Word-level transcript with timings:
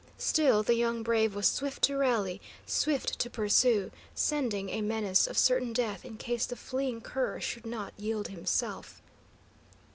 Still, 0.17 0.63
the 0.63 0.73
young 0.73 1.03
brave 1.03 1.35
was 1.35 1.47
swift 1.47 1.83
to 1.83 1.95
rally, 1.95 2.41
swift 2.65 3.19
to 3.19 3.29
pursue, 3.29 3.91
sending 4.15 4.71
a 4.71 4.81
menace 4.81 5.27
of 5.27 5.37
certain 5.37 5.73
death 5.73 6.03
in 6.03 6.17
case 6.17 6.47
the 6.47 6.55
fleeing 6.55 7.01
cur 7.01 7.39
should 7.39 7.67
not 7.67 7.93
yield 7.99 8.29
himself. 8.29 8.99